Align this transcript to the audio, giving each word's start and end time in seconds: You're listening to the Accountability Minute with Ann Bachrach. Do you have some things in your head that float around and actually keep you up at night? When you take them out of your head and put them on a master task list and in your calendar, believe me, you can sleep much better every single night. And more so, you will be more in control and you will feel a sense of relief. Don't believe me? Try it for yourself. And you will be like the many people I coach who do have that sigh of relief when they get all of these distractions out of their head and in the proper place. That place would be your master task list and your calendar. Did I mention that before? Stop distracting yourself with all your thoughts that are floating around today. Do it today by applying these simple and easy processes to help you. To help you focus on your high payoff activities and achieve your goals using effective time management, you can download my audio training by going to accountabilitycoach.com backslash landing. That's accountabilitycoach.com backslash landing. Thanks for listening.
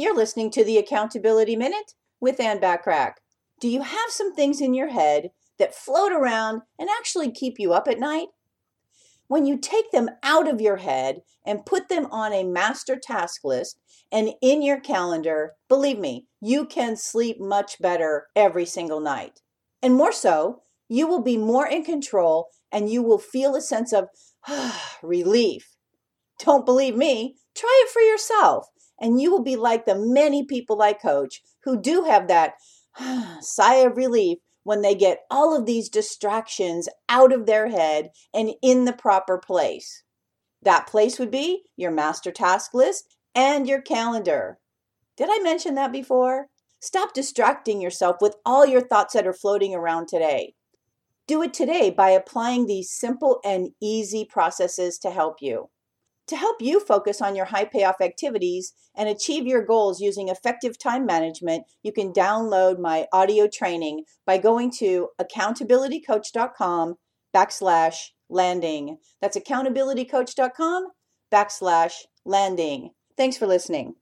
You're 0.00 0.14
listening 0.14 0.52
to 0.52 0.62
the 0.62 0.78
Accountability 0.78 1.56
Minute 1.56 1.94
with 2.20 2.38
Ann 2.38 2.60
Bachrach. 2.60 3.14
Do 3.60 3.66
you 3.66 3.82
have 3.82 4.10
some 4.10 4.32
things 4.32 4.60
in 4.60 4.72
your 4.72 4.90
head 4.90 5.30
that 5.58 5.74
float 5.74 6.12
around 6.12 6.62
and 6.78 6.88
actually 6.88 7.32
keep 7.32 7.58
you 7.58 7.72
up 7.72 7.88
at 7.88 7.98
night? 7.98 8.28
When 9.26 9.44
you 9.44 9.58
take 9.58 9.90
them 9.90 10.08
out 10.22 10.46
of 10.46 10.60
your 10.60 10.76
head 10.76 11.22
and 11.44 11.66
put 11.66 11.88
them 11.88 12.06
on 12.12 12.32
a 12.32 12.44
master 12.44 12.94
task 12.94 13.40
list 13.42 13.80
and 14.12 14.30
in 14.40 14.62
your 14.62 14.78
calendar, 14.78 15.54
believe 15.68 15.98
me, 15.98 16.26
you 16.40 16.64
can 16.64 16.94
sleep 16.94 17.40
much 17.40 17.80
better 17.80 18.28
every 18.36 18.66
single 18.66 19.00
night. 19.00 19.40
And 19.82 19.96
more 19.96 20.12
so, 20.12 20.62
you 20.88 21.08
will 21.08 21.22
be 21.22 21.36
more 21.36 21.66
in 21.66 21.82
control 21.82 22.50
and 22.70 22.88
you 22.88 23.02
will 23.02 23.18
feel 23.18 23.56
a 23.56 23.60
sense 23.60 23.92
of 23.92 24.10
relief. 25.02 25.74
Don't 26.38 26.64
believe 26.64 26.94
me? 26.94 27.34
Try 27.56 27.82
it 27.84 27.90
for 27.90 28.00
yourself. 28.00 28.68
And 29.00 29.20
you 29.20 29.30
will 29.30 29.42
be 29.42 29.56
like 29.56 29.86
the 29.86 29.94
many 29.94 30.44
people 30.44 30.82
I 30.82 30.92
coach 30.92 31.42
who 31.64 31.80
do 31.80 32.04
have 32.04 32.28
that 32.28 32.54
sigh 33.40 33.76
of 33.76 33.96
relief 33.96 34.38
when 34.64 34.82
they 34.82 34.94
get 34.94 35.20
all 35.30 35.56
of 35.56 35.66
these 35.66 35.88
distractions 35.88 36.88
out 37.08 37.32
of 37.32 37.46
their 37.46 37.68
head 37.68 38.10
and 38.34 38.50
in 38.62 38.84
the 38.84 38.92
proper 38.92 39.38
place. 39.38 40.02
That 40.62 40.86
place 40.86 41.18
would 41.18 41.30
be 41.30 41.62
your 41.76 41.90
master 41.90 42.32
task 42.32 42.74
list 42.74 43.16
and 43.34 43.68
your 43.68 43.80
calendar. 43.80 44.58
Did 45.16 45.28
I 45.30 45.38
mention 45.38 45.74
that 45.76 45.92
before? 45.92 46.48
Stop 46.80 47.12
distracting 47.12 47.80
yourself 47.80 48.16
with 48.20 48.36
all 48.44 48.66
your 48.66 48.80
thoughts 48.80 49.14
that 49.14 49.26
are 49.26 49.32
floating 49.32 49.74
around 49.74 50.08
today. 50.08 50.54
Do 51.26 51.42
it 51.42 51.52
today 51.52 51.90
by 51.90 52.10
applying 52.10 52.66
these 52.66 52.90
simple 52.90 53.40
and 53.44 53.70
easy 53.82 54.24
processes 54.24 54.98
to 54.98 55.10
help 55.10 55.36
you. 55.40 55.70
To 56.28 56.36
help 56.36 56.60
you 56.60 56.78
focus 56.78 57.22
on 57.22 57.34
your 57.34 57.46
high 57.46 57.64
payoff 57.64 58.02
activities 58.02 58.74
and 58.94 59.08
achieve 59.08 59.46
your 59.46 59.64
goals 59.64 60.00
using 60.00 60.28
effective 60.28 60.78
time 60.78 61.06
management, 61.06 61.64
you 61.82 61.90
can 61.90 62.12
download 62.12 62.78
my 62.78 63.06
audio 63.12 63.48
training 63.48 64.04
by 64.26 64.36
going 64.36 64.70
to 64.78 65.08
accountabilitycoach.com 65.20 66.96
backslash 67.34 67.96
landing. 68.28 68.98
That's 69.22 69.38
accountabilitycoach.com 69.38 70.88
backslash 71.32 71.94
landing. 72.26 72.90
Thanks 73.16 73.38
for 73.38 73.46
listening. 73.46 73.94